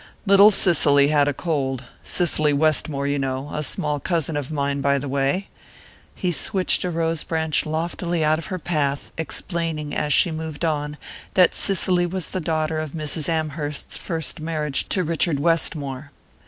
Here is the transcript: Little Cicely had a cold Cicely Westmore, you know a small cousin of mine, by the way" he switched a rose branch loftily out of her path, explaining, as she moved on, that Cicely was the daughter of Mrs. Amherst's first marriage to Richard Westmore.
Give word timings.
Little 0.25 0.49
Cicely 0.49 1.09
had 1.09 1.27
a 1.27 1.31
cold 1.31 1.83
Cicely 2.01 2.53
Westmore, 2.53 3.05
you 3.05 3.19
know 3.19 3.51
a 3.53 3.61
small 3.61 3.99
cousin 3.99 4.35
of 4.35 4.51
mine, 4.51 4.81
by 4.81 4.97
the 4.97 5.07
way" 5.07 5.47
he 6.15 6.31
switched 6.31 6.83
a 6.83 6.89
rose 6.89 7.21
branch 7.21 7.67
loftily 7.67 8.25
out 8.25 8.39
of 8.39 8.47
her 8.47 8.57
path, 8.57 9.11
explaining, 9.15 9.93
as 9.93 10.11
she 10.11 10.31
moved 10.31 10.65
on, 10.65 10.97
that 11.35 11.53
Cicely 11.53 12.07
was 12.07 12.29
the 12.29 12.41
daughter 12.41 12.79
of 12.79 12.93
Mrs. 12.93 13.29
Amherst's 13.29 13.95
first 13.97 14.39
marriage 14.39 14.89
to 14.89 15.03
Richard 15.03 15.39
Westmore. 15.39 16.09